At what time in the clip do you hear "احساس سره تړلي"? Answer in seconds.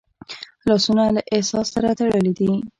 1.35-2.31